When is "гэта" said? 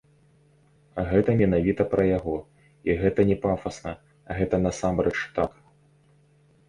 1.09-1.35, 3.03-3.21, 4.41-4.55